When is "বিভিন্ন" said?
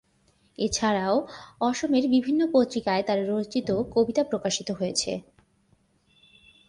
2.09-2.41